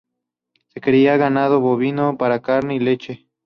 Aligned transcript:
Se 0.69 0.81
cría 0.81 1.15
ganado 1.15 1.59
bovino 1.59 2.17
para 2.17 2.41
carne 2.41 2.73
y 2.73 2.79
leche. 2.79 3.27